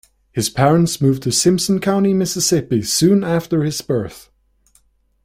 [0.31, 4.31] His parents moved to Simpson County, Mississippi soon after his birth.